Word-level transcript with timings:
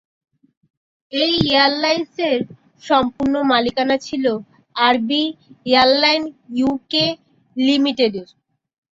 এই 1.13 1.33
এয়ারলাইন্সের 1.49 2.39
সম্পূর্ণ 2.83 3.35
মালিকানা 3.51 3.97
ছিল 4.07 4.25
আর 4.75 4.95
বি 5.07 5.21
এয়ারলাইন 5.65 6.23
ইউকে 6.57 7.05
লিমিটেডের। 7.55 8.27